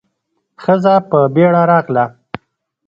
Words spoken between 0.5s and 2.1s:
ښځه په بيړه راغله.